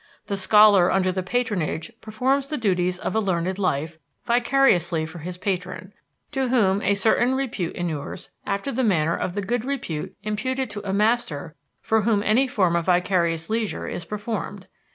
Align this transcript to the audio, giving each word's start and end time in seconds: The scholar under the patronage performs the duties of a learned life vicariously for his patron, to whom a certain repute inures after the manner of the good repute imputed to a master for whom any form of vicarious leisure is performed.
The 0.25 0.35
scholar 0.35 0.91
under 0.91 1.11
the 1.11 1.21
patronage 1.21 1.91
performs 2.01 2.47
the 2.47 2.57
duties 2.57 2.97
of 2.97 3.13
a 3.13 3.19
learned 3.19 3.59
life 3.59 3.99
vicariously 4.25 5.05
for 5.05 5.19
his 5.19 5.37
patron, 5.37 5.93
to 6.31 6.47
whom 6.47 6.81
a 6.81 6.95
certain 6.95 7.35
repute 7.35 7.75
inures 7.75 8.31
after 8.43 8.71
the 8.71 8.83
manner 8.83 9.15
of 9.15 9.35
the 9.35 9.43
good 9.43 9.63
repute 9.63 10.15
imputed 10.23 10.71
to 10.71 10.89
a 10.89 10.91
master 10.91 11.55
for 11.83 12.01
whom 12.01 12.23
any 12.23 12.47
form 12.47 12.75
of 12.75 12.85
vicarious 12.87 13.47
leisure 13.47 13.87
is 13.87 14.03
performed. 14.03 14.65